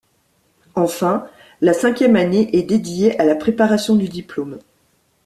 [0.73, 1.27] Enfin,
[1.61, 4.57] la cinquième année est dédiée à la préparation du diplôme.